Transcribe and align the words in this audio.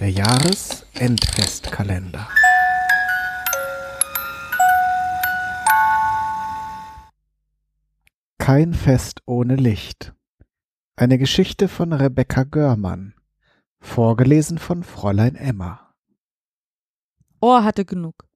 Der 0.00 0.10
Jahresendfestkalender. 0.10 2.28
Kein 8.38 8.74
Fest 8.74 9.22
ohne 9.26 9.56
Licht. 9.56 10.14
Eine 10.94 11.18
Geschichte 11.18 11.66
von 11.66 11.92
Rebecca 11.92 12.44
Görmann. 12.44 13.14
Vorgelesen 13.80 14.58
von 14.58 14.84
Fräulein 14.84 15.34
Emma. 15.34 15.92
Ohr 17.40 17.64
hatte 17.64 17.84
genug. 17.84 18.28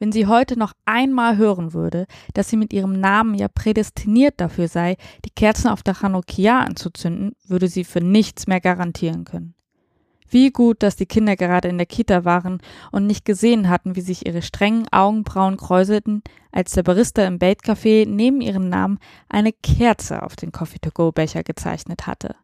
Wenn 0.00 0.10
sie 0.10 0.26
heute 0.26 0.58
noch 0.58 0.72
einmal 0.84 1.36
hören 1.36 1.74
würde, 1.74 2.06
dass 2.32 2.50
sie 2.50 2.56
mit 2.56 2.72
ihrem 2.72 2.98
Namen 2.98 3.36
ja 3.36 3.46
prädestiniert 3.46 4.40
dafür 4.40 4.66
sei, 4.66 4.96
die 5.24 5.30
Kerzen 5.30 5.68
auf 5.68 5.84
der 5.84 5.94
Chanukia 5.94 6.58
anzuzünden, 6.58 7.36
würde 7.46 7.68
sie 7.68 7.84
für 7.84 8.00
nichts 8.00 8.48
mehr 8.48 8.60
garantieren 8.60 9.22
können. 9.22 9.54
Wie 10.28 10.50
gut, 10.50 10.82
dass 10.82 10.96
die 10.96 11.06
Kinder 11.06 11.36
gerade 11.36 11.68
in 11.68 11.78
der 11.78 11.86
Kita 11.86 12.24
waren 12.24 12.60
und 12.90 13.06
nicht 13.06 13.24
gesehen 13.24 13.68
hatten, 13.68 13.94
wie 13.94 14.00
sich 14.00 14.26
ihre 14.26 14.42
strengen 14.42 14.86
Augenbrauen 14.90 15.56
kräuselten, 15.56 16.22
als 16.50 16.72
der 16.72 16.82
Barista 16.82 17.24
im 17.26 17.38
Bait-Café 17.38 18.08
neben 18.08 18.40
ihrem 18.40 18.68
Namen 18.68 18.98
eine 19.28 19.52
Kerze 19.52 20.22
auf 20.22 20.34
den 20.36 20.50
Coffee-to-go-Becher 20.50 21.42
gezeichnet 21.42 22.06
hatte. 22.06 22.36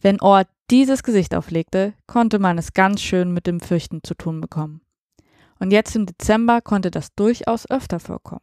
Wenn 0.00 0.20
Ohr 0.20 0.44
dieses 0.70 1.02
Gesicht 1.02 1.34
auflegte, 1.34 1.94
konnte 2.06 2.38
man 2.38 2.58
es 2.58 2.72
ganz 2.72 3.00
schön 3.02 3.32
mit 3.32 3.46
dem 3.46 3.60
Fürchten 3.60 4.00
zu 4.02 4.14
tun 4.14 4.40
bekommen. 4.40 4.80
Und 5.58 5.72
jetzt 5.72 5.96
im 5.96 6.06
Dezember 6.06 6.60
konnte 6.60 6.90
das 6.90 7.14
durchaus 7.14 7.68
öfter 7.68 8.00
vorkommen. 8.00 8.42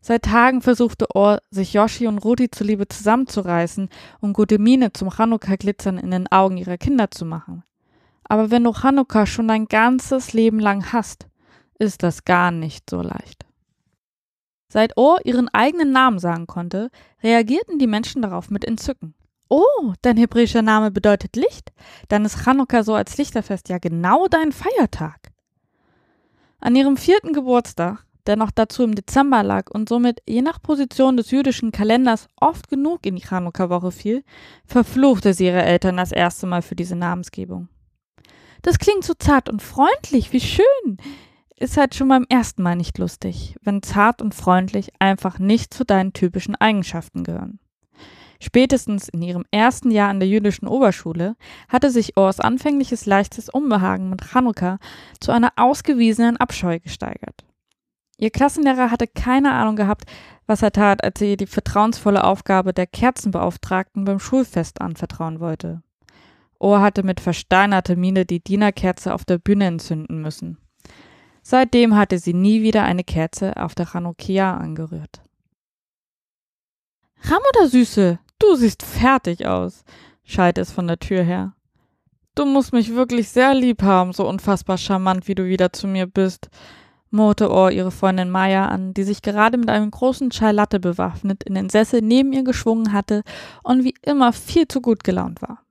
Seit 0.00 0.22
Tagen 0.22 0.62
versuchte 0.62 1.06
Ohr, 1.14 1.40
sich 1.50 1.74
Yoshi 1.74 2.06
und 2.06 2.18
Rudi 2.18 2.50
zuliebe 2.50 2.88
zusammenzureißen 2.88 3.90
und 4.20 4.32
gute 4.32 4.58
Miene 4.58 4.92
zum 4.94 5.10
Chanukka-Glitzern 5.10 5.98
in 5.98 6.10
den 6.10 6.26
Augen 6.32 6.56
ihrer 6.56 6.78
Kinder 6.78 7.10
zu 7.10 7.26
machen. 7.26 7.62
Aber 8.30 8.52
wenn 8.52 8.62
du 8.62 8.72
Chanukka 8.72 9.26
schon 9.26 9.48
dein 9.48 9.66
ganzes 9.66 10.32
Leben 10.32 10.60
lang 10.60 10.92
hast, 10.92 11.26
ist 11.80 12.04
das 12.04 12.24
gar 12.24 12.52
nicht 12.52 12.88
so 12.88 13.02
leicht. 13.02 13.44
Seit 14.68 14.96
Ohr 14.96 15.18
ihren 15.24 15.48
eigenen 15.48 15.90
Namen 15.90 16.20
sagen 16.20 16.46
konnte, 16.46 16.92
reagierten 17.24 17.80
die 17.80 17.88
Menschen 17.88 18.22
darauf 18.22 18.48
mit 18.48 18.64
Entzücken. 18.64 19.14
Oh, 19.48 19.94
dein 20.02 20.16
hebräischer 20.16 20.62
Name 20.62 20.92
bedeutet 20.92 21.34
Licht? 21.34 21.72
Dann 22.06 22.24
ist 22.24 22.44
Chanukka 22.44 22.84
so 22.84 22.94
als 22.94 23.18
Lichterfest 23.18 23.68
ja 23.68 23.78
genau 23.78 24.28
dein 24.28 24.52
Feiertag. 24.52 25.32
An 26.60 26.76
ihrem 26.76 26.96
vierten 26.96 27.32
Geburtstag, 27.32 28.06
der 28.26 28.36
noch 28.36 28.52
dazu 28.52 28.84
im 28.84 28.94
Dezember 28.94 29.42
lag 29.42 29.72
und 29.72 29.88
somit 29.88 30.22
je 30.28 30.42
nach 30.42 30.62
Position 30.62 31.16
des 31.16 31.32
jüdischen 31.32 31.72
Kalenders 31.72 32.28
oft 32.36 32.68
genug 32.68 33.04
in 33.06 33.16
die 33.16 33.26
Chanukka-Woche 33.26 33.90
fiel, 33.90 34.22
verfluchte 34.66 35.34
sie 35.34 35.46
ihre 35.46 35.64
Eltern 35.64 35.96
das 35.96 36.12
erste 36.12 36.46
Mal 36.46 36.62
für 36.62 36.76
diese 36.76 36.94
Namensgebung. 36.94 37.68
Das 38.62 38.78
klingt 38.78 39.04
so 39.04 39.14
zart 39.14 39.48
und 39.48 39.62
freundlich, 39.62 40.32
wie 40.32 40.40
schön. 40.40 40.98
Ist 41.56 41.76
halt 41.76 41.94
schon 41.94 42.08
beim 42.08 42.26
ersten 42.28 42.62
Mal 42.62 42.76
nicht 42.76 42.98
lustig, 42.98 43.56
wenn 43.62 43.82
zart 43.82 44.22
und 44.22 44.34
freundlich 44.34 44.92
einfach 44.98 45.38
nicht 45.38 45.74
zu 45.74 45.84
deinen 45.84 46.12
typischen 46.12 46.56
Eigenschaften 46.56 47.22
gehören. 47.22 47.58
Spätestens 48.42 49.10
in 49.10 49.20
ihrem 49.20 49.44
ersten 49.50 49.90
Jahr 49.90 50.08
an 50.08 50.18
der 50.18 50.28
jüdischen 50.28 50.66
Oberschule 50.66 51.36
hatte 51.68 51.90
sich 51.90 52.16
Ors 52.16 52.40
anfängliches 52.40 53.04
leichtes 53.04 53.50
Unbehagen 53.50 54.08
mit 54.08 54.22
Chanukka 54.22 54.78
zu 55.20 55.30
einer 55.30 55.52
ausgewiesenen 55.56 56.38
Abscheu 56.38 56.80
gesteigert. 56.80 57.44
Ihr 58.16 58.30
Klassenlehrer 58.30 58.90
hatte 58.90 59.06
keine 59.06 59.52
Ahnung 59.52 59.76
gehabt, 59.76 60.04
was 60.46 60.62
er 60.62 60.72
tat, 60.72 61.04
als 61.04 61.20
er 61.20 61.28
ihr 61.28 61.36
die 61.36 61.46
vertrauensvolle 61.46 62.24
Aufgabe 62.24 62.72
der 62.72 62.86
Kerzenbeauftragten 62.86 64.06
beim 64.06 64.18
Schulfest 64.18 64.80
anvertrauen 64.80 65.40
wollte. 65.40 65.82
Ohr 66.60 66.80
hatte 66.80 67.02
mit 67.02 67.20
versteinerter 67.20 67.96
Miene 67.96 68.26
die 68.26 68.40
Dienerkerze 68.40 69.14
auf 69.14 69.24
der 69.24 69.38
Bühne 69.38 69.66
entzünden 69.66 70.20
müssen. 70.20 70.58
Seitdem 71.42 71.96
hatte 71.96 72.18
sie 72.18 72.34
nie 72.34 72.62
wieder 72.62 72.84
eine 72.84 73.02
Kerze 73.02 73.56
auf 73.56 73.74
der 73.74 73.86
Chanukia 73.86 74.56
angerührt. 74.56 75.22
Ramuda 77.22 77.66
Süße, 77.66 78.18
du 78.38 78.54
siehst 78.54 78.82
fertig 78.82 79.46
aus, 79.46 79.84
schallte 80.22 80.60
es 80.60 80.70
von 80.70 80.86
der 80.86 80.98
Tür 80.98 81.22
her. 81.22 81.54
Du 82.34 82.44
musst 82.44 82.72
mich 82.72 82.94
wirklich 82.94 83.28
sehr 83.28 83.54
lieb 83.54 83.82
haben, 83.82 84.12
so 84.12 84.28
unfassbar 84.28 84.78
charmant, 84.78 85.28
wie 85.28 85.34
du 85.34 85.46
wieder 85.46 85.72
zu 85.72 85.86
mir 85.86 86.06
bist, 86.06 86.48
murrte 87.10 87.50
Ohr 87.50 87.70
ihre 87.70 87.90
Freundin 87.90 88.30
Maya 88.30 88.66
an, 88.66 88.94
die 88.94 89.02
sich 89.02 89.22
gerade 89.22 89.58
mit 89.58 89.68
einem 89.68 89.90
großen 89.90 90.30
Chai 90.30 90.52
Latte 90.52 90.78
bewaffnet 90.78 91.42
in 91.42 91.54
den 91.54 91.68
Sessel 91.68 92.02
neben 92.02 92.32
ihr 92.32 92.44
geschwungen 92.44 92.92
hatte 92.92 93.22
und 93.62 93.84
wie 93.84 93.94
immer 94.02 94.32
viel 94.32 94.68
zu 94.68 94.80
gut 94.80 95.04
gelaunt 95.04 95.42
war. 95.42 95.62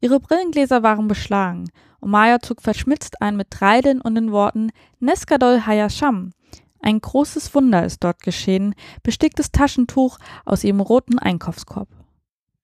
Ihre 0.00 0.20
Brillengläser 0.20 0.82
waren 0.82 1.08
beschlagen 1.08 1.70
und 2.00 2.10
Maya 2.10 2.40
zog 2.40 2.62
verschmitzt 2.62 3.22
ein 3.22 3.36
mit 3.36 3.50
Treideln 3.50 4.00
und 4.00 4.14
den 4.14 4.32
Worten 4.32 4.70
Neskadol 5.00 5.66
Hayasham. 5.66 6.32
Ein 6.80 7.00
großes 7.00 7.54
Wunder 7.54 7.84
ist 7.84 8.04
dort 8.04 8.22
geschehen, 8.22 8.74
besticktes 9.02 9.50
Taschentuch 9.50 10.18
aus 10.44 10.62
ihrem 10.62 10.80
roten 10.80 11.18
Einkaufskorb. 11.18 11.88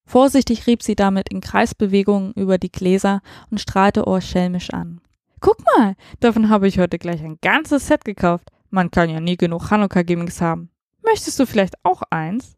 Vorsichtig 0.04 0.66
rieb 0.66 0.82
sie 0.82 0.94
damit 0.94 1.28
in 1.30 1.40
Kreisbewegungen 1.40 2.32
über 2.34 2.58
die 2.58 2.70
Gläser 2.70 3.22
und 3.50 3.60
strahlte 3.60 4.06
Ohr 4.06 4.20
schelmisch 4.20 4.70
an. 4.70 5.00
Guck 5.40 5.58
mal, 5.76 5.96
davon 6.20 6.50
habe 6.50 6.68
ich 6.68 6.78
heute 6.78 6.98
gleich 6.98 7.22
ein 7.22 7.38
ganzes 7.40 7.88
Set 7.88 8.04
gekauft. 8.04 8.48
Man 8.70 8.90
kann 8.90 9.10
ja 9.10 9.20
nie 9.20 9.36
genug 9.36 9.70
Hanukkah-Gimmicks 9.70 10.40
haben. 10.40 10.70
Möchtest 11.02 11.40
du 11.40 11.46
vielleicht 11.46 11.74
auch 11.82 12.02
eins? 12.10 12.56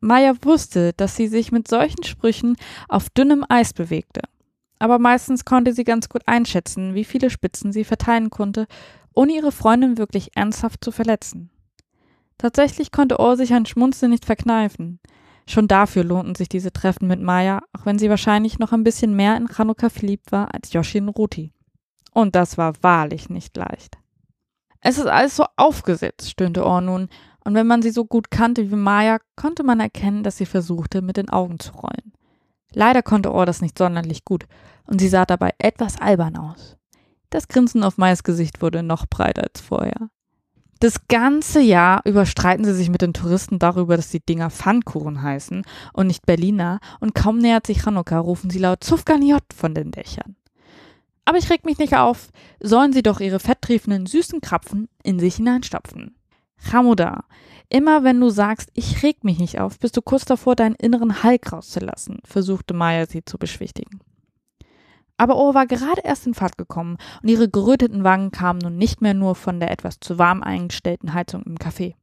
Maya 0.00 0.34
wusste, 0.42 0.92
dass 0.94 1.16
sie 1.16 1.28
sich 1.28 1.52
mit 1.52 1.68
solchen 1.68 2.02
Sprüchen 2.04 2.56
auf 2.88 3.10
dünnem 3.10 3.44
Eis 3.48 3.72
bewegte. 3.72 4.22
Aber 4.78 4.98
meistens 4.98 5.44
konnte 5.44 5.74
sie 5.74 5.84
ganz 5.84 6.08
gut 6.08 6.22
einschätzen, 6.26 6.94
wie 6.94 7.04
viele 7.04 7.28
Spitzen 7.28 7.72
sie 7.72 7.84
verteilen 7.84 8.30
konnte, 8.30 8.66
ohne 9.14 9.32
ihre 9.32 9.52
Freundin 9.52 9.98
wirklich 9.98 10.30
ernsthaft 10.34 10.82
zu 10.82 10.90
verletzen. 10.90 11.50
Tatsächlich 12.38 12.90
konnte 12.90 13.20
Ohr 13.20 13.36
sich 13.36 13.52
ein 13.52 13.66
Schmunzeln 13.66 14.10
nicht 14.10 14.24
verkneifen. 14.24 14.98
Schon 15.46 15.68
dafür 15.68 16.04
lohnten 16.04 16.34
sich 16.34 16.48
diese 16.48 16.72
Treffen 16.72 17.06
mit 17.06 17.20
Maya, 17.20 17.60
auch 17.74 17.84
wenn 17.84 17.98
sie 17.98 18.08
wahrscheinlich 18.08 18.58
noch 18.58 18.72
ein 18.72 18.84
bisschen 18.84 19.14
mehr 19.14 19.36
in 19.36 19.48
Chanukka 19.48 19.90
verliebt 19.90 20.32
war 20.32 20.54
als 20.54 20.72
Yoshi 20.72 20.98
in 20.98 21.08
Ruti. 21.08 21.52
Und 22.12 22.34
das 22.34 22.56
war 22.56 22.74
wahrlich 22.82 23.28
nicht 23.28 23.56
leicht. 23.56 23.98
Es 24.80 24.96
ist 24.96 25.06
alles 25.06 25.36
so 25.36 25.44
aufgesetzt, 25.56 26.30
stöhnte 26.30 26.64
Ohr 26.64 26.80
nun, 26.80 27.08
und 27.44 27.54
wenn 27.54 27.66
man 27.66 27.82
sie 27.82 27.90
so 27.90 28.04
gut 28.04 28.30
kannte 28.30 28.70
wie 28.70 28.76
Maya, 28.76 29.18
konnte 29.36 29.62
man 29.62 29.80
erkennen, 29.80 30.22
dass 30.22 30.36
sie 30.36 30.46
versuchte, 30.46 31.02
mit 31.02 31.16
den 31.16 31.30
Augen 31.30 31.58
zu 31.58 31.72
rollen. 31.72 32.12
Leider 32.72 33.02
konnte 33.02 33.32
Ohr 33.32 33.46
das 33.46 33.62
nicht 33.62 33.78
sonderlich 33.78 34.24
gut, 34.24 34.44
und 34.86 35.00
sie 35.00 35.08
sah 35.08 35.24
dabei 35.24 35.52
etwas 35.58 36.00
albern 36.00 36.36
aus. 36.36 36.76
Das 37.30 37.48
Grinsen 37.48 37.84
auf 37.84 37.96
Mayas 37.96 38.24
Gesicht 38.24 38.60
wurde 38.62 38.82
noch 38.82 39.06
breiter 39.06 39.44
als 39.44 39.60
vorher. 39.60 40.10
Das 40.80 41.08
ganze 41.08 41.60
Jahr 41.60 42.00
überstreiten 42.06 42.64
sie 42.64 42.74
sich 42.74 42.88
mit 42.88 43.02
den 43.02 43.12
Touristen 43.12 43.58
darüber, 43.58 43.96
dass 43.96 44.10
die 44.10 44.24
Dinger 44.24 44.50
Pfannkuchen 44.50 45.22
heißen 45.22 45.62
und 45.92 46.06
nicht 46.06 46.24
Berliner, 46.24 46.80
und 47.00 47.14
kaum 47.14 47.38
nähert 47.38 47.66
sich 47.66 47.82
Chanukka, 47.82 48.18
rufen 48.18 48.50
sie 48.50 48.58
laut 48.58 48.82
Zufganiot 48.82 49.44
von 49.54 49.74
den 49.74 49.90
Dächern. 49.90 50.36
Aber 51.26 51.38
ich 51.38 51.50
reg 51.50 51.64
mich 51.64 51.78
nicht 51.78 51.96
auf, 51.96 52.30
sollen 52.60 52.92
sie 52.92 53.02
doch 53.02 53.20
ihre 53.20 53.40
fetttriefenden 53.40 54.06
süßen 54.06 54.40
Krapfen 54.40 54.88
in 55.02 55.18
sich 55.18 55.36
hineinstopfen. 55.36 56.16
Hamuda, 56.72 57.24
immer 57.68 58.04
wenn 58.04 58.20
du 58.20 58.30
sagst, 58.30 58.70
ich 58.74 59.02
reg 59.02 59.24
mich 59.24 59.38
nicht 59.38 59.60
auf, 59.60 59.78
bist 59.78 59.96
du 59.96 60.02
kurz 60.02 60.24
davor, 60.24 60.56
deinen 60.56 60.74
inneren 60.74 61.22
Hulk 61.22 61.52
rauszulassen, 61.52 62.18
versuchte 62.24 62.74
Maya 62.74 63.06
sie 63.06 63.24
zu 63.24 63.38
beschwichtigen. 63.38 64.00
Aber 65.16 65.36
Ohr 65.36 65.52
war 65.54 65.66
gerade 65.66 66.00
erst 66.02 66.26
in 66.26 66.32
Fahrt 66.32 66.56
gekommen 66.56 66.96
und 67.22 67.28
ihre 67.28 67.50
geröteten 67.50 68.04
Wangen 68.04 68.30
kamen 68.30 68.58
nun 68.58 68.78
nicht 68.78 69.02
mehr 69.02 69.12
nur 69.12 69.34
von 69.34 69.60
der 69.60 69.70
etwas 69.70 70.00
zu 70.00 70.18
warm 70.18 70.42
eingestellten 70.42 71.12
Heizung 71.12 71.42
im 71.42 71.58
Café. 71.58 71.94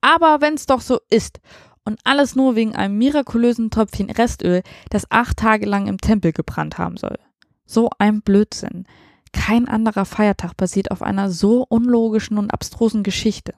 Aber 0.00 0.40
wenn's 0.40 0.66
doch 0.66 0.80
so 0.80 1.00
ist 1.10 1.40
und 1.84 1.98
alles 2.04 2.36
nur 2.36 2.54
wegen 2.54 2.76
einem 2.76 2.96
mirakulösen 2.96 3.70
Tröpfchen 3.70 4.10
Restöl, 4.10 4.62
das 4.90 5.10
acht 5.10 5.38
Tage 5.38 5.66
lang 5.66 5.86
im 5.86 5.98
Tempel 5.98 6.32
gebrannt 6.32 6.78
haben 6.78 6.96
soll. 6.96 7.18
So 7.66 7.90
ein 7.98 8.22
Blödsinn. 8.22 8.86
Kein 9.32 9.66
anderer 9.66 10.04
Feiertag 10.04 10.56
basiert 10.56 10.92
auf 10.92 11.02
einer 11.02 11.30
so 11.30 11.66
unlogischen 11.68 12.38
und 12.38 12.52
abstrusen 12.52 13.02
Geschichte. 13.02 13.54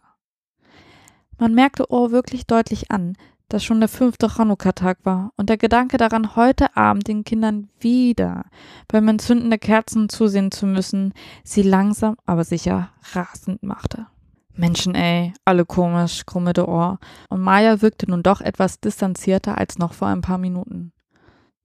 Man 1.38 1.54
merkte 1.54 1.90
Ohr 1.90 2.12
wirklich 2.12 2.46
deutlich 2.46 2.90
an, 2.90 3.16
dass 3.48 3.62
schon 3.62 3.78
der 3.80 3.88
fünfte 3.88 4.28
Chanukka-Tag 4.28 4.98
war 5.04 5.32
und 5.36 5.48
der 5.48 5.56
Gedanke 5.56 5.98
daran, 5.98 6.34
heute 6.34 6.76
Abend 6.76 7.06
den 7.06 7.24
Kindern 7.24 7.68
wieder 7.78 8.46
beim 8.88 9.06
Entzünden 9.08 9.50
der 9.50 9.58
Kerzen 9.58 10.08
zusehen 10.08 10.50
zu 10.50 10.66
müssen, 10.66 11.12
sie 11.44 11.62
langsam, 11.62 12.16
aber 12.26 12.44
sicher 12.44 12.90
rasend 13.12 13.62
machte. 13.62 14.06
Menschen, 14.54 14.94
ey, 14.94 15.34
alle 15.44 15.66
komisch, 15.66 16.24
krummelte 16.24 16.66
Ohr, 16.66 16.98
und 17.28 17.42
Maya 17.42 17.82
wirkte 17.82 18.10
nun 18.10 18.22
doch 18.22 18.40
etwas 18.40 18.80
distanzierter 18.80 19.58
als 19.58 19.78
noch 19.78 19.92
vor 19.92 20.08
ein 20.08 20.22
paar 20.22 20.38
Minuten. 20.38 20.92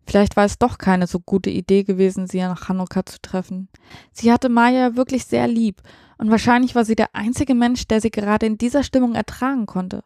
Vielleicht 0.06 0.36
war 0.36 0.46
es 0.46 0.60
doch 0.60 0.78
keine 0.78 1.08
so 1.08 1.20
gute 1.20 1.50
Idee 1.50 1.84
gewesen, 1.84 2.28
sie 2.28 2.40
nach 2.40 2.68
Chanukka 2.68 3.06
zu 3.06 3.22
treffen. 3.22 3.70
Sie 4.12 4.32
hatte 4.32 4.50
Maya 4.50 4.96
wirklich 4.96 5.26
sehr 5.26 5.48
lieb 5.48 5.82
und 6.22 6.30
wahrscheinlich 6.30 6.76
war 6.76 6.86
sie 6.86 6.96
der 6.96 7.16
einzige 7.16 7.56
Mensch, 7.56 7.88
der 7.88 8.00
sie 8.00 8.12
gerade 8.12 8.46
in 8.46 8.60
dieser 8.60 8.84
Stimmung 8.84 9.16
ertragen 9.16 9.66
konnte. 9.66 10.04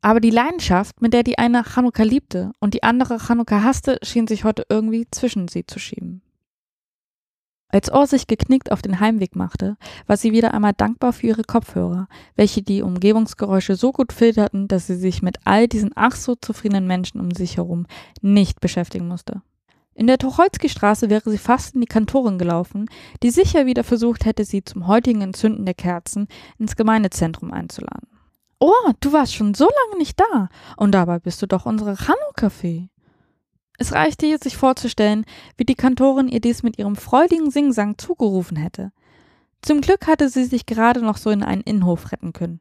Aber 0.00 0.20
die 0.20 0.30
Leidenschaft, 0.30 1.02
mit 1.02 1.12
der 1.12 1.24
die 1.24 1.38
eine 1.38 1.64
Chanukka 1.64 2.04
liebte 2.04 2.52
und 2.60 2.72
die 2.72 2.84
andere 2.84 3.18
Chanukka 3.18 3.64
hasste, 3.64 3.98
schien 4.04 4.28
sich 4.28 4.44
heute 4.44 4.64
irgendwie 4.68 5.08
zwischen 5.10 5.48
sie 5.48 5.66
zu 5.66 5.80
schieben. 5.80 6.22
Als 7.66 7.90
Ohr 7.90 8.06
sich 8.06 8.28
geknickt 8.28 8.70
auf 8.70 8.80
den 8.80 9.00
Heimweg 9.00 9.34
machte, 9.34 9.76
war 10.06 10.16
sie 10.16 10.30
wieder 10.30 10.54
einmal 10.54 10.72
dankbar 10.72 11.12
für 11.12 11.26
ihre 11.26 11.42
Kopfhörer, 11.42 12.06
welche 12.36 12.62
die 12.62 12.82
Umgebungsgeräusche 12.82 13.74
so 13.74 13.90
gut 13.90 14.12
filterten, 14.12 14.68
dass 14.68 14.86
sie 14.86 14.96
sich 14.96 15.20
mit 15.20 15.38
all 15.44 15.66
diesen 15.66 15.90
ach 15.96 16.14
so 16.14 16.36
zufriedenen 16.36 16.86
Menschen 16.86 17.20
um 17.20 17.32
sich 17.32 17.56
herum 17.56 17.86
nicht 18.22 18.60
beschäftigen 18.60 19.08
musste. 19.08 19.42
In 20.00 20.06
der 20.06 20.16
Tucholsky-Straße 20.16 21.10
wäre 21.10 21.28
sie 21.28 21.36
fast 21.36 21.74
in 21.74 21.82
die 21.82 21.86
Kantorin 21.86 22.38
gelaufen, 22.38 22.88
die 23.22 23.28
sicher 23.28 23.66
wieder 23.66 23.84
versucht 23.84 24.24
hätte, 24.24 24.46
sie 24.46 24.64
zum 24.64 24.86
heutigen 24.86 25.20
Entzünden 25.20 25.66
der 25.66 25.74
Kerzen 25.74 26.26
ins 26.58 26.74
Gemeindezentrum 26.74 27.52
einzuladen. 27.52 28.08
Oh, 28.60 28.72
du 29.00 29.12
warst 29.12 29.34
schon 29.34 29.52
so 29.52 29.66
lange 29.66 29.98
nicht 29.98 30.18
da, 30.18 30.48
und 30.78 30.92
dabei 30.92 31.18
bist 31.18 31.42
du 31.42 31.46
doch 31.46 31.66
unsere 31.66 31.96
Chanukka-Fee. 31.96 32.88
Es 33.76 33.92
reichte 33.92 34.24
ihr, 34.24 34.38
sich 34.38 34.56
vorzustellen, 34.56 35.26
wie 35.58 35.66
die 35.66 35.74
Kantorin 35.74 36.28
ihr 36.28 36.40
dies 36.40 36.62
mit 36.62 36.78
ihrem 36.78 36.96
freudigen 36.96 37.50
Singsang 37.50 37.98
zugerufen 37.98 38.56
hätte. 38.56 38.92
Zum 39.60 39.82
Glück 39.82 40.06
hatte 40.06 40.30
sie 40.30 40.44
sich 40.44 40.64
gerade 40.64 41.02
noch 41.02 41.18
so 41.18 41.28
in 41.28 41.42
einen 41.42 41.60
Innenhof 41.60 42.10
retten 42.10 42.32
können. 42.32 42.60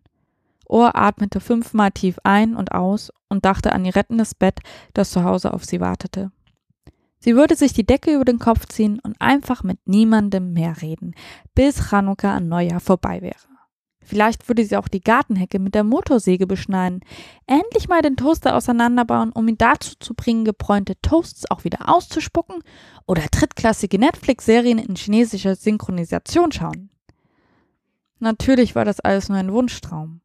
Ohr 0.66 0.98
atmete 0.98 1.40
fünfmal 1.40 1.92
tief 1.92 2.20
ein 2.26 2.58
und 2.58 2.74
aus 2.74 3.14
und 3.30 3.46
dachte 3.46 3.72
an 3.72 3.86
ihr 3.86 3.96
rettendes 3.96 4.36
Bett, 4.36 4.60
das 4.94 5.12
zu 5.12 5.24
Hause 5.24 5.54
auf 5.54 5.64
sie 5.64 5.80
wartete. 5.80 6.34
Sie 7.20 7.36
würde 7.36 7.56
sich 7.56 7.74
die 7.74 7.86
Decke 7.86 8.14
über 8.14 8.26
den 8.26 8.40
Kopf 8.40 8.66
ziehen 8.68 9.00
und 9.04 9.20
einfach 9.20 9.64
mit 9.64 9.80
niemandem 9.86 10.54
mehr 10.54 10.82
reden, 10.82 11.14
bis 11.54 11.90
Chanukka 11.90 12.36
an 12.36 12.48
Neujahr 12.48 12.80
vorbei 12.80 13.22
wäre. 13.22 13.50
Vielleicht 14.02 14.48
würde 14.48 14.66
sie 14.66 14.76
auch 14.76 14.88
die 14.88 15.02
Gartenhecke 15.02 15.60
mit 15.60 15.76
der 15.76 15.84
Motorsäge 15.84 16.48
beschneiden, 16.48 17.02
endlich 17.46 17.90
mal 17.90 18.02
den 18.02 18.16
Toaster 18.16 18.56
auseinanderbauen, 18.56 19.32
um 19.32 19.48
ihn 19.48 19.58
dazu 19.58 19.94
zu 20.00 20.16
bringen, 20.16 20.46
gebräunte 20.46 21.00
Toasts 21.02 21.52
auch 21.52 21.64
wieder 21.64 21.94
auszuspucken 21.94 22.64
oder 23.06 23.22
drittklassige 23.30 24.00
Netflix-Serien 24.00 24.80
in 24.80 24.96
chinesischer 24.96 25.56
Synchronisation 25.56 26.52
schauen. 26.52 26.90
Natürlich 28.18 28.74
war 28.74 28.84
das 28.84 29.00
alles 29.00 29.30
nur 29.30 29.38
ein 29.38 29.54
Wunschtraum. 29.54 30.22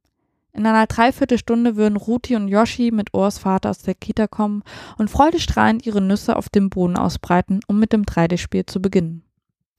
In 0.56 0.66
einer 0.66 0.86
Dreiviertelstunde 0.86 1.74
würden 1.74 1.96
Ruti 1.96 2.36
und 2.36 2.46
Yoshi 2.46 2.92
mit 2.92 3.12
Ohrs 3.12 3.38
Vater 3.38 3.70
aus 3.70 3.78
der 3.78 3.96
Kita 3.96 4.28
kommen 4.28 4.62
und 4.98 5.10
freudestrahlend 5.10 5.84
ihre 5.84 6.00
Nüsse 6.00 6.36
auf 6.36 6.48
dem 6.48 6.70
Boden 6.70 6.96
ausbreiten, 6.96 7.58
um 7.66 7.80
mit 7.80 7.92
dem 7.92 8.04
3D-Spiel 8.04 8.64
zu 8.64 8.80
beginnen. 8.80 9.24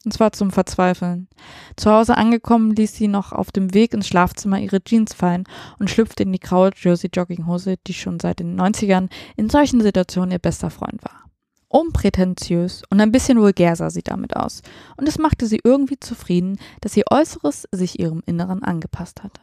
Und 0.04 0.12
zwar 0.12 0.34
zum 0.34 0.52
Verzweifeln. 0.52 1.30
Zu 1.78 1.92
Hause 1.92 2.18
angekommen 2.18 2.76
ließ 2.76 2.94
sie 2.94 3.08
noch 3.08 3.32
auf 3.32 3.54
dem 3.54 3.74
Weg 3.74 3.94
ins 3.94 4.08
Schlafzimmer 4.08 4.60
ihre 4.60 4.84
Jeans 4.84 5.14
fallen 5.14 5.46
und 5.80 5.90
schlüpfte 5.90 6.24
in 6.24 6.34
die 6.34 6.40
graue 6.40 6.72
Jersey-Jogginghose, 6.76 7.78
die 7.88 7.94
schon 7.94 8.20
seit 8.20 8.40
den 8.40 8.60
90ern 8.60 9.10
in 9.38 9.50
solchen 9.50 9.80
Situationen 9.80 10.32
ihr 10.32 10.40
bester 10.40 10.70
Freund 10.70 11.02
war. 11.04 11.24
Unprätentiös 11.70 12.84
und 12.90 13.00
ein 13.00 13.14
bisschen 13.14 13.40
vulgär 13.40 13.78
sah 13.78 13.90
sie 13.90 14.04
damit 14.04 14.36
aus, 14.36 14.62
und 14.98 15.08
es 15.08 15.18
machte 15.18 15.48
sie 15.48 15.60
irgendwie 15.64 16.00
zufrieden, 16.00 16.60
dass 16.82 16.96
ihr 16.96 17.06
Äußeres 17.10 17.68
sich 17.72 18.00
ihrem 18.00 18.22
Inneren 18.26 18.62
angepasst 18.62 19.24
hatte. 19.24 19.42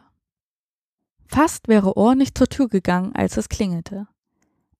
Fast 1.33 1.67
wäre 1.67 1.97
Ohr 1.97 2.13
nicht 2.13 2.37
zur 2.37 2.47
Tür 2.47 2.67
gegangen, 2.67 3.15
als 3.15 3.37
es 3.37 3.49
klingelte. 3.49 4.07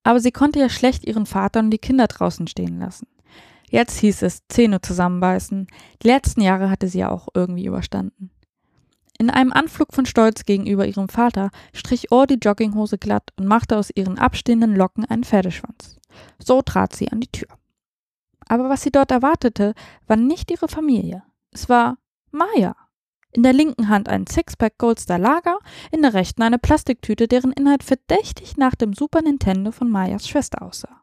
Aber 0.04 0.20
sie 0.20 0.32
konnte 0.32 0.60
ja 0.60 0.70
schlecht 0.70 1.04
ihren 1.04 1.26
Vater 1.26 1.62
und 1.62 1.72
die 1.72 1.80
Kinder 1.80 2.06
draußen 2.06 2.46
stehen 2.46 2.78
lassen. 2.78 3.08
Jetzt 3.72 3.98
hieß 3.98 4.22
es 4.22 4.44
Zähne 4.50 4.80
zusammenbeißen. 4.80 5.66
Die 6.04 6.08
letzten 6.08 6.42
Jahre 6.42 6.70
hatte 6.70 6.88
sie 6.88 7.00
ja 7.00 7.10
auch 7.10 7.28
irgendwie 7.34 7.66
überstanden. 7.66 8.30
In 9.18 9.32
einem 9.32 9.52
Anflug 9.52 9.96
von 9.96 10.06
Stolz 10.06 10.46
gegenüber 10.46 10.86
ihrem 10.86 11.10
Vater 11.10 11.50
strich 11.74 12.12
Ohr 12.12 12.28
die 12.28 12.36
Jogginghose 12.40 13.00
glatt 13.00 13.32
und 13.36 13.48
machte 13.48 13.76
aus 13.76 13.90
ihren 13.90 14.20
abstehenden 14.20 14.76
Locken 14.76 15.06
einen 15.06 15.24
Pferdeschwanz. 15.24 16.00
So 16.38 16.62
trat 16.62 16.96
sie 16.96 17.12
an 17.12 17.20
die 17.20 17.32
Tür. 17.32 17.48
Aber 18.48 18.70
was 18.70 18.84
sie 18.84 18.92
dort 18.92 19.10
erwartete, 19.10 19.74
war 20.06 20.18
nicht 20.18 20.52
ihre 20.52 20.68
Familie. 20.68 21.24
Es 21.50 21.68
war 21.68 21.98
Maya. 22.30 22.76
In 23.34 23.42
der 23.42 23.54
linken 23.54 23.90
Hand 23.90 24.10
ein 24.10 24.28
Sixpack 24.28 24.78
Goldstar 24.78 25.18
Lager, 25.18 25.58
in 25.92 26.04
der 26.04 26.14
rechten 26.14 26.44
eine 26.44 26.60
Plastiktüte, 26.60 27.28
deren 27.28 27.52
Inhalt 27.52 27.84
verdächtig 27.84 28.58
nach 28.58 28.76
dem 28.76 28.94
Super 28.94 29.24
Nintendo 29.24 29.72
von 29.72 29.90
Mayas 29.90 30.28
Schwester 30.28 30.62
aussah. 30.62 31.02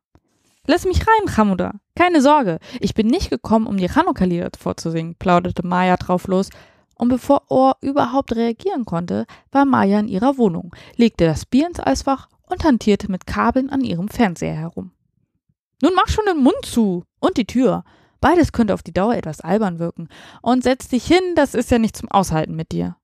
Lass 0.67 0.85
mich 0.85 1.01
rein, 1.01 1.37
Hamuda. 1.37 1.81
Keine 1.97 2.23
Sorge, 2.23 2.61
ich 2.79 2.95
bin 2.95 3.09
nicht 3.09 3.31
gekommen, 3.31 3.67
um 3.67 3.77
die 3.77 3.89
Chanukka-Lieder 3.89 4.51
vorzusingen, 4.57 5.17
plauderte 5.17 5.67
Maya 5.67 5.97
drauf 5.97 6.29
los. 6.29 6.51
Und 6.95 7.09
bevor 7.09 7.51
Ohr 7.51 7.77
überhaupt 7.81 8.37
reagieren 8.37 8.85
konnte, 8.85 9.27
war 9.51 9.65
Maya 9.65 9.99
in 9.99 10.07
ihrer 10.07 10.39
Wohnung, 10.39 10.75
legte 10.97 11.25
das 11.25 11.47
Bier 11.47 11.67
ins 11.67 11.81
Eisfach 11.81 12.29
und 12.47 12.63
hantierte 12.63 13.11
mit 13.11 13.27
Kabeln 13.27 13.71
an 13.71 13.81
ihrem 13.81 14.09
Fernseher 14.09 14.55
herum. 14.55 14.93
Nun 15.83 15.93
mach 15.97 16.09
schon 16.09 16.27
den 16.27 16.43
Mund 16.43 16.63
zu 16.63 17.05
und 17.19 17.39
die 17.39 17.47
Tür. 17.47 17.85
Beides 18.21 18.53
könnte 18.53 18.75
auf 18.75 18.83
die 18.83 18.93
Dauer 18.93 19.15
etwas 19.15 19.41
albern 19.41 19.79
wirken. 19.79 20.09
Und 20.43 20.63
setz 20.63 20.89
dich 20.89 21.07
hin, 21.07 21.35
das 21.35 21.55
ist 21.55 21.71
ja 21.71 21.79
nicht 21.79 21.97
zum 21.97 22.11
Aushalten 22.11 22.55
mit 22.55 22.73
dir. 22.73 22.97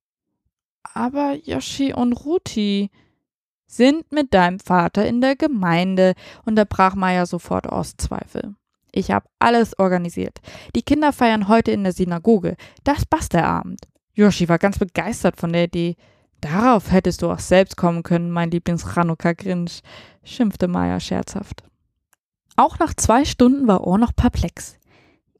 Aber 0.94 1.34
Yoshi 1.34 1.92
und 1.92 2.12
Ruti, 2.12 2.90
sind 3.66 4.10
mit 4.12 4.32
deinem 4.32 4.60
Vater 4.60 5.06
in 5.06 5.20
der 5.20 5.36
Gemeinde, 5.36 6.14
unterbrach 6.44 6.94
Maya 6.94 7.26
sofort 7.26 7.68
aus 7.68 7.96
Zweifel. 7.96 8.54
Ich 8.92 9.10
habe 9.10 9.26
alles 9.38 9.78
organisiert. 9.78 10.38
Die 10.74 10.82
Kinder 10.82 11.12
feiern 11.12 11.48
heute 11.48 11.72
in 11.72 11.82
der 11.82 11.92
Synagoge. 11.92 12.56
Das 12.84 13.04
passt 13.04 13.34
der 13.34 13.46
Abend. 13.46 13.80
Yoshi 14.14 14.48
war 14.48 14.58
ganz 14.58 14.78
begeistert 14.78 15.36
von 15.36 15.52
der 15.52 15.64
Idee. 15.64 15.96
Darauf 16.40 16.90
hättest 16.90 17.22
du 17.22 17.30
auch 17.30 17.38
selbst 17.38 17.76
kommen 17.76 18.02
können, 18.02 18.30
mein 18.30 18.50
Lieblings-Chanukka-Grinch, 18.50 19.82
schimpfte 20.24 20.68
Maya 20.68 21.00
scherzhaft. 21.00 21.62
Auch 22.56 22.78
nach 22.78 22.94
zwei 22.94 23.24
Stunden 23.24 23.66
war 23.66 23.86
Ohr 23.86 23.98
noch 23.98 24.14
perplex. 24.14 24.78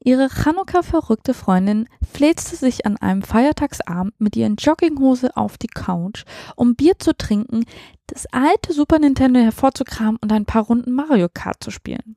Ihre 0.07 0.29
Chanukka-verrückte 0.29 1.33
Freundin 1.33 1.89
fläzte 2.01 2.55
sich 2.55 2.85
an 2.85 2.95
einem 2.95 3.23
Feiertagsabend 3.23 4.13
mit 4.21 4.37
ihren 4.37 4.55
Jogginghose 4.55 5.35
auf 5.35 5.57
die 5.57 5.67
Couch, 5.67 6.23
um 6.55 6.77
Bier 6.77 6.97
zu 6.97 7.13
trinken, 7.13 7.65
das 8.07 8.25
alte 8.27 8.71
Super 8.71 8.99
Nintendo 8.99 9.41
hervorzukramen 9.41 10.15
und 10.21 10.31
ein 10.31 10.45
paar 10.45 10.63
Runden 10.63 10.93
Mario 10.93 11.27
Kart 11.27 11.61
zu 11.61 11.71
spielen. 11.71 12.15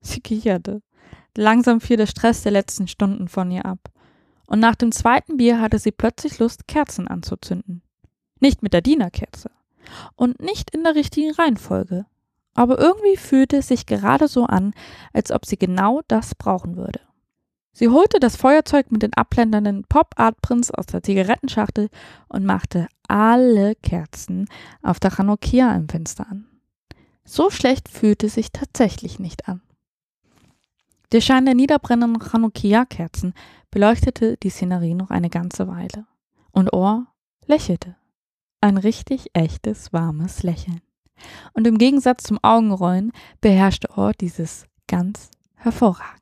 Sie 0.00 0.20
kicherte. 0.20 0.80
Langsam 1.36 1.82
fiel 1.82 1.98
der 1.98 2.06
Stress 2.06 2.42
der 2.42 2.52
letzten 2.52 2.88
Stunden 2.88 3.28
von 3.28 3.50
ihr 3.50 3.66
ab. 3.66 3.90
Und 4.46 4.60
nach 4.60 4.74
dem 4.74 4.90
zweiten 4.90 5.36
Bier 5.36 5.60
hatte 5.60 5.78
sie 5.78 5.92
plötzlich 5.92 6.38
Lust, 6.38 6.68
Kerzen 6.68 7.06
anzuzünden. 7.06 7.82
Nicht 8.40 8.62
mit 8.62 8.72
der 8.72 8.80
Dienerkerze. 8.80 9.50
Und 10.16 10.40
nicht 10.40 10.70
in 10.74 10.84
der 10.84 10.94
richtigen 10.94 11.34
Reihenfolge. 11.34 12.06
Aber 12.54 12.78
irgendwie 12.78 13.18
fühlte 13.18 13.58
es 13.58 13.68
sich 13.68 13.84
gerade 13.84 14.26
so 14.26 14.46
an, 14.46 14.72
als 15.12 15.30
ob 15.30 15.44
sie 15.44 15.58
genau 15.58 16.00
das 16.08 16.34
brauchen 16.34 16.78
würde. 16.78 17.00
Sie 17.72 17.88
holte 17.88 18.18
das 18.18 18.36
Feuerzeug 18.36 18.90
mit 18.90 19.02
den 19.02 19.14
abblendernden 19.14 19.84
Pop-Art-Prints 19.84 20.70
aus 20.70 20.86
der 20.86 21.02
Zigarettenschachtel 21.02 21.88
und 22.28 22.44
machte 22.44 22.88
alle 23.08 23.74
Kerzen 23.76 24.48
auf 24.82 25.00
der 25.00 25.12
Chanukia 25.12 25.74
im 25.74 25.88
Fenster 25.88 26.26
an. 26.28 26.46
So 27.24 27.50
schlecht 27.50 27.88
fühlte 27.88 28.28
sich 28.28 28.50
tatsächlich 28.50 29.18
nicht 29.18 29.48
an. 29.48 29.62
Der 31.12 31.20
Schein 31.20 31.44
der 31.44 31.54
niederbrennenden 31.54 32.22
Chanukia-Kerzen 32.22 33.34
beleuchtete 33.70 34.36
die 34.36 34.50
Szenerie 34.50 34.94
noch 34.94 35.10
eine 35.10 35.30
ganze 35.30 35.68
Weile. 35.68 36.06
Und 36.52 36.72
Ohr 36.72 37.06
lächelte. 37.46 37.96
Ein 38.60 38.76
richtig 38.76 39.30
echtes, 39.32 39.92
warmes 39.92 40.42
Lächeln. 40.42 40.80
Und 41.52 41.66
im 41.66 41.78
Gegensatz 41.78 42.24
zum 42.24 42.38
Augenrollen 42.42 43.12
beherrschte 43.40 43.88
Ohr 43.96 44.12
dieses 44.12 44.66
ganz 44.86 45.30
hervorragend. 45.54 46.19